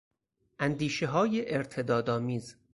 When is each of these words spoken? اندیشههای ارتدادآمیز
اندیشههای 0.59 1.53
ارتدادآمیز 1.53 2.55